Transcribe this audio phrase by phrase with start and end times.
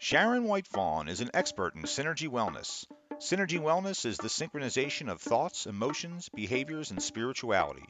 [0.00, 2.86] Sharon White Fawn is an expert in Synergy Wellness.
[3.14, 7.84] Synergy Wellness is the synchronization of thoughts, emotions, behaviors, and spirituality.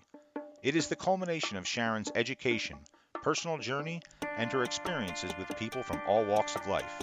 [0.63, 2.79] It is the culmination of Sharon's education,
[3.13, 4.01] personal journey,
[4.39, 7.03] and her experiences with people from all walks of life.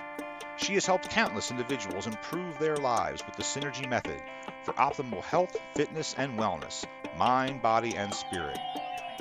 [0.58, 4.20] She has helped countless individuals improve their lives with the Synergy method
[4.64, 6.84] for optimal health, fitness, and wellness,
[7.16, 8.58] mind, body, and spirit.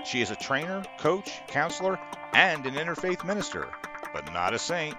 [0.06, 2.00] She is a trainer, coach, counselor,
[2.32, 3.68] and an interfaith minister,
[4.14, 4.96] but not a saint.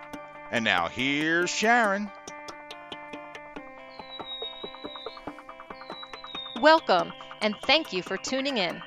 [0.56, 2.10] And now here's Sharon.
[6.62, 8.82] Welcome, and thank you for tuning in.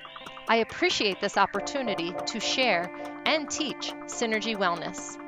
[0.48, 2.90] I appreciate this opportunity to share
[3.26, 5.18] and teach Synergy Wellness.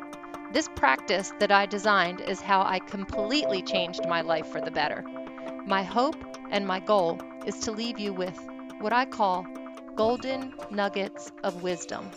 [0.50, 5.04] This practice that I designed is how I completely changed my life for the better.
[5.66, 6.16] My hope
[6.50, 9.46] and my goal is to leave you with what I call
[9.94, 12.10] golden nuggets of wisdom.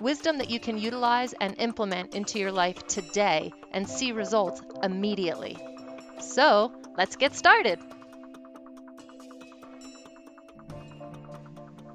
[0.00, 5.58] Wisdom that you can utilize and implement into your life today and see results immediately.
[6.20, 7.78] So, let's get started.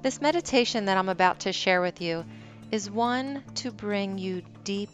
[0.02, 2.24] This meditation that I'm about to share with you
[2.70, 4.90] is one to bring you deep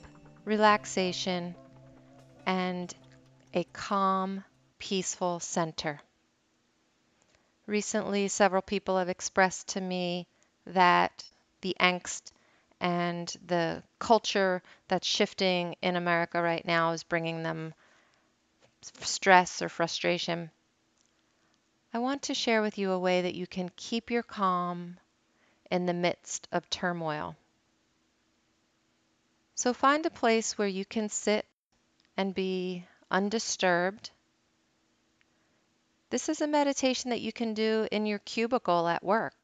[0.47, 1.55] relaxation
[2.47, 2.95] and
[3.53, 4.43] a calm,
[4.79, 6.01] peaceful center.
[7.67, 10.27] Recently, several people have expressed to me
[10.67, 11.25] that
[11.61, 12.33] the angst
[12.83, 17.73] and the culture that's shifting in America right now is bringing them
[19.01, 20.51] stress or frustration.
[21.95, 24.99] I want to share with you a way that you can keep your calm
[25.71, 27.37] in the midst of turmoil.
[29.55, 31.47] So find a place where you can sit
[32.17, 34.11] and be undisturbed.
[36.11, 39.35] This is a meditation that you can do in your cubicle at work.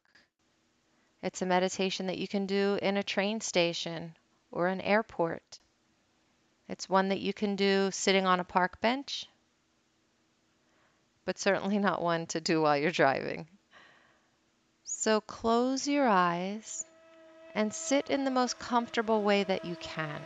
[1.22, 4.14] It's a meditation that you can do in a train station
[4.52, 5.58] or an airport.
[6.68, 9.26] It's one that you can do sitting on a park bench,
[11.24, 13.46] but certainly not one to do while you're driving.
[14.84, 16.84] So close your eyes
[17.54, 20.20] and sit in the most comfortable way that you can.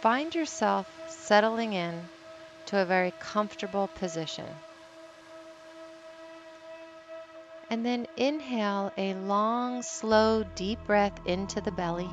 [0.00, 2.08] Find yourself settling in
[2.66, 4.46] to a very comfortable position.
[7.74, 12.08] And then inhale a long, slow, deep breath into the belly.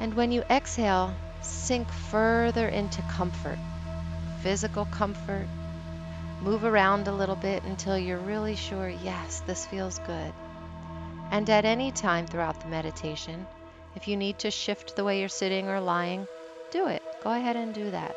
[0.00, 3.58] And when you exhale, sink further into comfort,
[4.42, 5.48] physical comfort,
[6.42, 10.32] Move around a little bit until you're really sure, yes, this feels good.
[11.30, 13.46] And at any time throughout the meditation,
[13.96, 16.28] if you need to shift the way you're sitting or lying,
[16.70, 17.02] do it.
[17.24, 18.14] Go ahead and do that.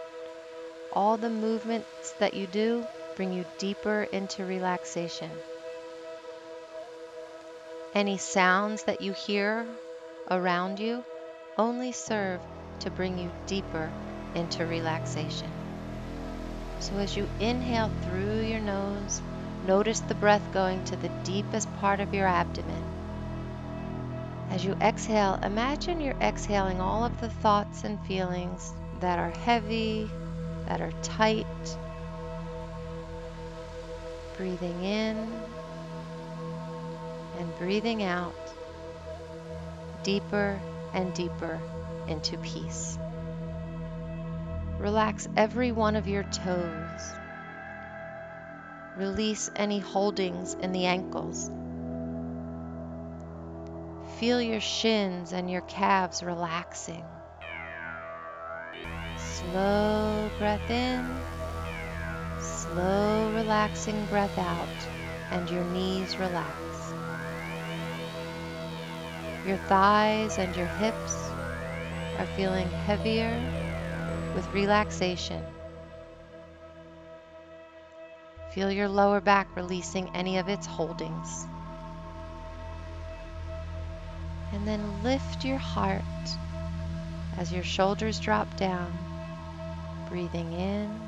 [0.91, 5.31] All the movements that you do bring you deeper into relaxation.
[7.93, 9.65] Any sounds that you hear
[10.29, 11.03] around you
[11.57, 12.41] only serve
[12.81, 13.91] to bring you deeper
[14.33, 15.49] into relaxation.
[16.79, 19.21] So as you inhale through your nose,
[19.65, 22.83] notice the breath going to the deepest part of your abdomen.
[24.51, 30.09] As you exhale, imagine you're exhaling all of the thoughts and feelings that are heavy,
[30.67, 31.45] that are tight.
[34.37, 35.17] Breathing in
[37.37, 38.35] and breathing out
[40.03, 40.61] deeper
[40.93, 41.59] and deeper
[42.07, 42.97] into peace.
[44.77, 47.01] Relax every one of your toes.
[48.97, 51.49] Release any holdings in the ankles.
[54.19, 57.03] Feel your shins and your calves relaxing.
[59.17, 61.03] Slow breath in,
[62.71, 64.67] slow relaxing breath out,
[65.31, 66.51] and your knees relax.
[69.45, 71.29] Your thighs and your hips
[72.17, 73.31] are feeling heavier
[74.33, 75.43] with relaxation.
[78.51, 81.45] Feel your lower back releasing any of its holdings.
[84.53, 86.01] And then lift your heart
[87.37, 88.91] as your shoulders drop down,
[90.09, 91.04] breathing in,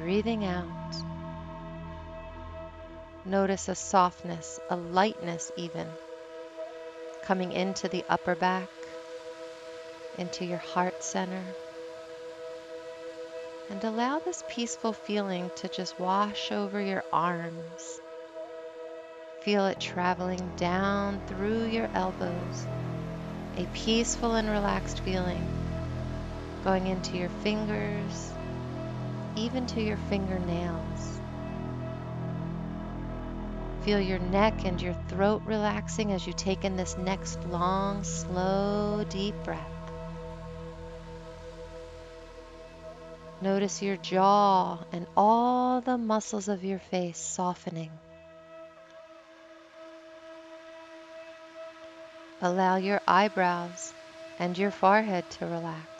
[0.00, 0.94] breathing out.
[3.26, 5.86] Notice a softness, a lightness even,
[7.22, 8.68] coming into the upper back
[10.16, 11.42] into your heart center.
[13.68, 18.00] And allow this peaceful feeling to just wash over your arms.
[19.42, 22.66] Feel it traveling down through your elbows,
[23.58, 25.46] a peaceful and relaxed feeling
[26.64, 28.32] going into your fingers,
[29.36, 31.20] even to your fingernails.
[33.82, 39.04] Feel your neck and your throat relaxing as you take in this next long, slow,
[39.08, 39.60] deep breath.
[43.42, 47.90] Notice your jaw and all the muscles of your face softening.
[52.42, 53.94] Allow your eyebrows
[54.38, 55.99] and your forehead to relax.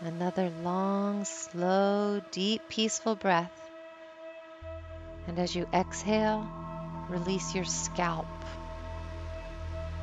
[0.00, 3.50] Another long, slow, deep, peaceful breath.
[5.26, 6.48] And as you exhale,
[7.08, 8.28] release your scalp.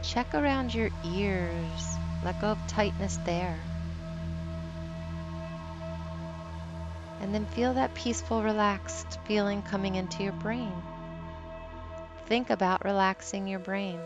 [0.03, 1.97] Check around your ears.
[2.25, 3.57] Let go of tightness there.
[7.21, 10.73] And then feel that peaceful, relaxed feeling coming into your brain.
[12.25, 13.99] Think about relaxing your brain.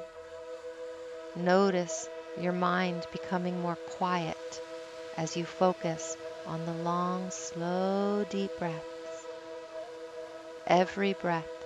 [1.35, 2.07] Notice
[2.39, 4.61] your mind becoming more quiet
[5.19, 9.25] as you focus on the long, slow, deep breaths.
[10.65, 11.65] Every breath,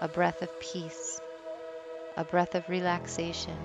[0.00, 1.20] a breath of peace,
[2.16, 3.56] a breath of relaxation.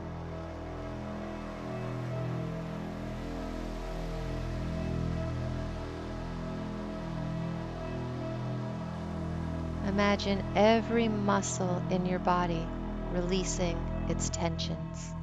[9.87, 12.67] Imagine every muscle in your body
[13.11, 13.77] releasing
[14.09, 15.22] its tensions.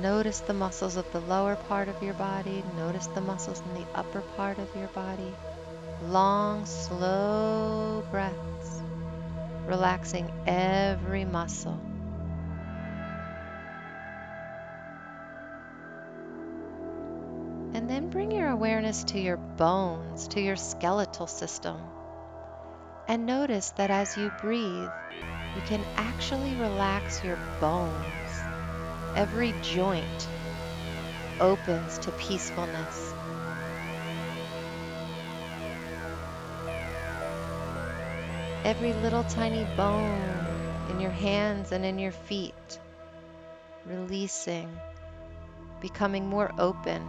[0.00, 2.62] Notice the muscles of the lower part of your body.
[2.76, 5.34] Notice the muscles in the upper part of your body.
[6.02, 8.82] Long, slow breaths,
[9.66, 11.80] relaxing every muscle.
[17.72, 21.80] And then bring your awareness to your bones, to your skeletal system.
[23.08, 24.90] And notice that as you breathe,
[25.54, 28.25] you can actually relax your bones
[29.16, 30.28] every joint
[31.40, 33.14] opens to peacefulness.
[38.64, 40.46] Every little tiny bone
[40.90, 42.78] in your hands and in your feet
[43.86, 44.68] releasing,
[45.80, 47.08] becoming more open,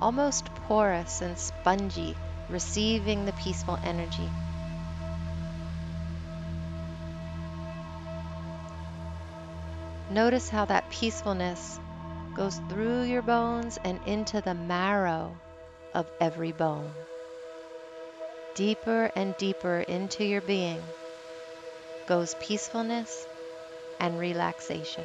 [0.00, 2.14] almost porous and spongy,
[2.48, 4.28] receiving the peaceful energy.
[10.16, 11.78] Notice how that peacefulness
[12.34, 15.36] goes through your bones and into the marrow
[15.92, 16.90] of every bone.
[18.54, 20.82] Deeper and deeper into your being
[22.06, 23.26] goes peacefulness
[24.00, 25.04] and relaxation.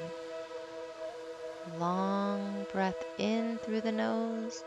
[1.78, 4.64] Long breath in through the nose,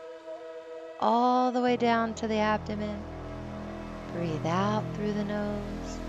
[0.99, 3.03] all the way down to the abdomen.
[4.13, 5.99] Breathe out through the nose,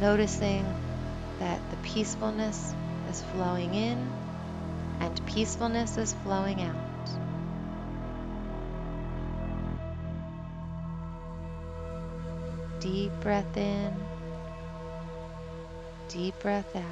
[0.00, 0.64] noticing
[1.38, 2.74] that the peacefulness
[3.16, 4.12] is flowing in
[5.00, 6.76] and peacefulness is flowing out.
[12.80, 13.94] Deep breath in,
[16.08, 16.84] deep breath out.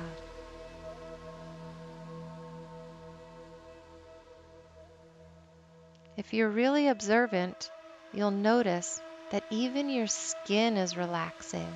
[6.17, 7.70] If you're really observant,
[8.15, 8.99] you'll notice
[9.31, 11.73] that even your skin is relaxing.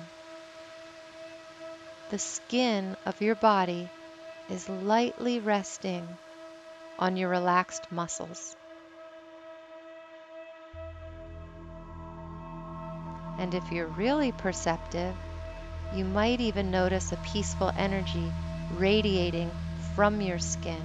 [2.09, 3.89] The skin of your body
[4.49, 6.07] is lightly resting
[6.97, 8.55] on your relaxed muscles.
[13.37, 15.15] And if you're really perceptive,
[15.95, 18.31] you might even notice a peaceful energy
[18.75, 19.49] radiating
[19.95, 20.81] from your skin.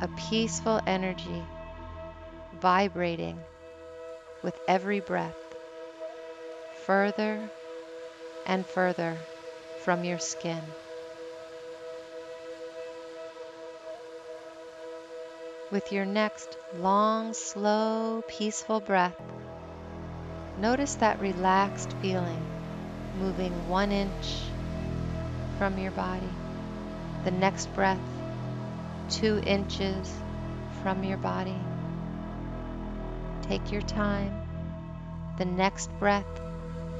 [0.00, 1.42] A peaceful energy
[2.60, 3.38] vibrating
[4.42, 5.36] with every breath,
[6.84, 7.48] further
[8.50, 9.16] and further
[9.84, 10.60] from your skin.
[15.70, 19.14] With your next long, slow, peaceful breath,
[20.58, 22.44] notice that relaxed feeling
[23.20, 24.42] moving one inch
[25.56, 26.32] from your body.
[27.24, 28.02] The next breath,
[29.10, 30.12] two inches
[30.82, 31.60] from your body.
[33.42, 34.32] Take your time.
[35.38, 36.49] The next breath,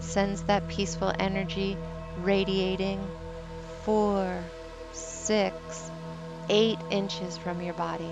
[0.00, 1.76] sends that peaceful energy
[2.18, 3.00] radiating
[3.84, 4.42] four,
[4.92, 5.90] six,
[6.48, 8.10] eight inches from your body.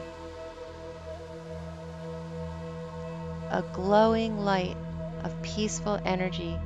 [3.51, 4.77] A glowing light
[5.25, 6.57] of peaceful energy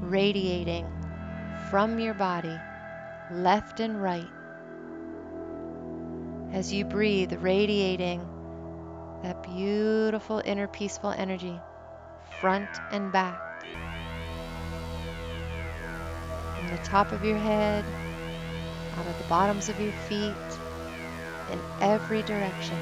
[0.00, 0.86] radiating
[1.70, 2.58] from your body,
[3.32, 4.30] left and right.
[6.52, 8.26] As you breathe, radiating
[9.22, 11.60] that beautiful inner peaceful energy,
[12.40, 13.47] front and back.
[16.68, 17.84] From the top of your head,
[18.98, 20.34] out of the bottoms of your feet,
[21.50, 22.78] in every direction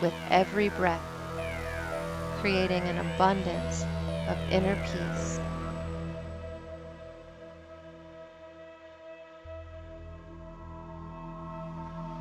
[0.00, 1.02] with every breath,
[2.40, 3.82] creating an abundance
[4.28, 5.40] of inner peace.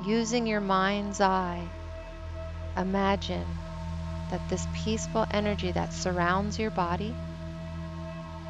[0.07, 1.63] Using your mind's eye,
[2.77, 3.45] imagine
[4.31, 7.13] that this peaceful energy that surrounds your body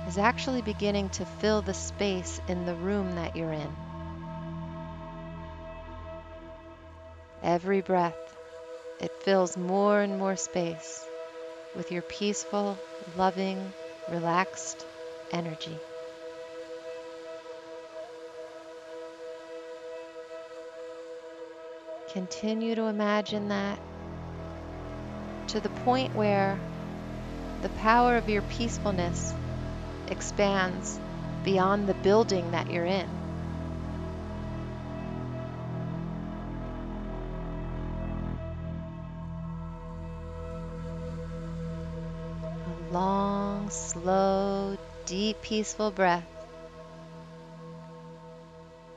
[0.08, 3.76] is actually beginning to fill the space in the room that you're in.
[7.42, 8.16] Every breath,
[9.00, 11.06] it fills more and more space
[11.76, 12.78] with your peaceful,
[13.18, 13.74] loving,
[14.10, 14.86] relaxed
[15.32, 15.78] energy.
[22.14, 23.78] Continue to imagine that
[25.48, 26.58] to the point where
[27.62, 29.34] the power of your peacefulness
[30.10, 31.00] expands
[31.44, 33.08] beyond the building that you're in.
[42.66, 46.26] A long, slow, deep, peaceful breath,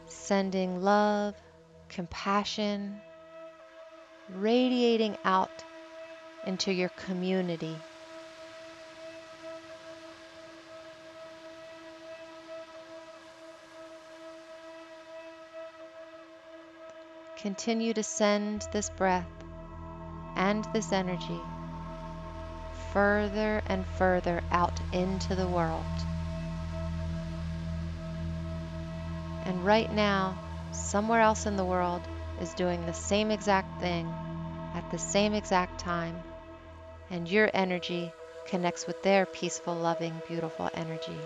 [0.06, 1.34] sending love,
[1.88, 3.00] compassion,
[4.34, 5.64] radiating out
[6.46, 7.76] into your community.
[17.38, 19.30] Continue to send this breath
[20.34, 21.40] and this energy
[22.92, 25.84] further and further out into the world.
[29.44, 30.36] And right now,
[30.72, 32.02] somewhere else in the world
[32.40, 34.12] is doing the same exact thing
[34.74, 36.16] at the same exact time,
[37.08, 38.12] and your energy
[38.48, 41.16] connects with their peaceful, loving, beautiful energy.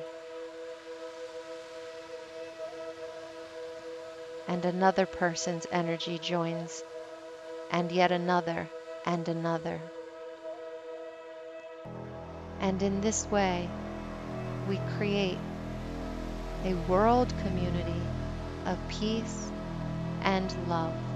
[4.49, 6.83] And another person's energy joins,
[7.71, 8.69] and yet another,
[9.07, 9.81] and another.
[12.61, 13.69] And in this way,
[14.69, 15.39] we create
[16.65, 18.03] a world community
[18.67, 19.51] of peace
[20.23, 21.12] and love.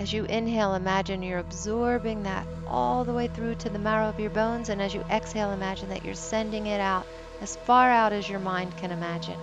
[0.00, 4.18] As you inhale, imagine you're absorbing that all the way through to the marrow of
[4.18, 7.06] your bones, and as you exhale, imagine that you're sending it out
[7.42, 9.38] as far out as your mind can imagine.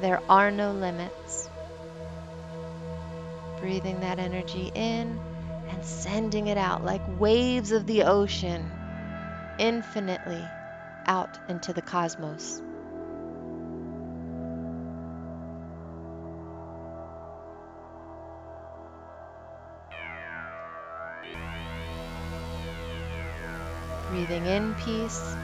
[0.00, 1.50] There are no limits.
[3.60, 5.20] Breathing that energy in
[5.68, 8.64] and sending it out like waves of the ocean,
[9.58, 10.48] infinitely
[11.04, 12.62] out into the cosmos.
[24.14, 25.34] Breathing in peace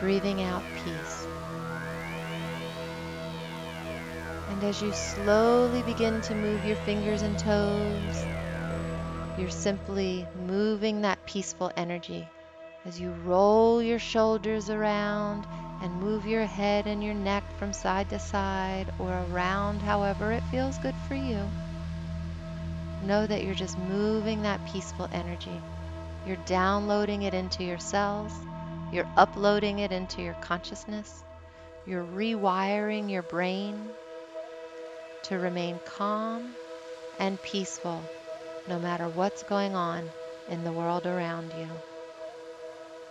[0.00, 1.26] breathing out peace.
[4.50, 8.24] And as you slowly begin to move your fingers and toes,
[9.38, 12.28] you're simply moving that peaceful energy
[12.84, 15.46] as you roll your shoulders around
[15.82, 20.42] and move your head and your neck from side to side or around however it
[20.50, 21.40] feels good for you.
[23.02, 25.60] Know that you're just moving that peaceful energy.
[26.26, 28.32] You're downloading it into your cells
[28.92, 31.24] you're uploading it into your consciousness.
[31.86, 33.88] You're rewiring your brain
[35.24, 36.54] to remain calm
[37.18, 38.02] and peaceful
[38.68, 40.08] no matter what's going on
[40.48, 41.68] in the world around you.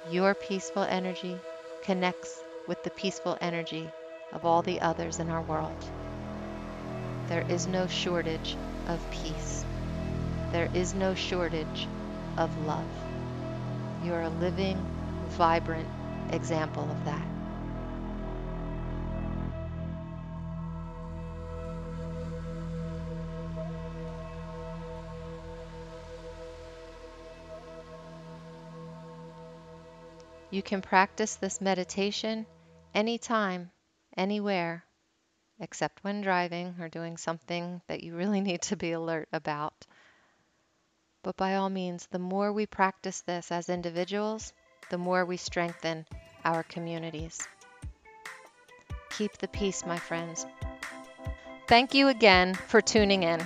[0.09, 1.37] Your peaceful energy
[1.83, 3.89] connects with the peaceful energy
[4.31, 5.85] of all the others in our world.
[7.27, 8.55] There is no shortage
[8.87, 9.65] of peace.
[10.51, 11.87] There is no shortage
[12.37, 12.87] of love.
[14.03, 14.77] You are a living,
[15.29, 15.87] vibrant
[16.31, 17.27] example of that.
[30.55, 32.45] You can practice this meditation
[32.93, 33.71] anytime,
[34.15, 34.85] anywhere,
[35.59, 39.85] except when driving or doing something that you really need to be alert about.
[41.25, 44.53] But by all means, the more we practice this as individuals,
[44.91, 46.05] the more we strengthen
[46.45, 47.47] our communities.
[49.09, 50.45] Keep the peace, my friends.
[51.67, 53.41] Thank you again for tuning in.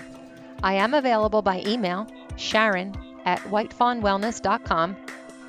[0.61, 2.05] I am available by email,
[2.35, 4.97] sharon at whitefawnwellness.com,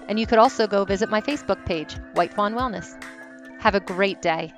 [0.07, 2.95] and you could also go visit my Facebook page, White Fawn Wellness.
[3.59, 4.53] Have a great day.